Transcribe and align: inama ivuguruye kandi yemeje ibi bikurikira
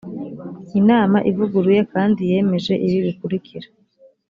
inama 0.79 1.17
ivuguruye 1.31 1.81
kandi 1.93 2.19
yemeje 2.31 2.73
ibi 2.85 2.99
bikurikira 3.05 3.67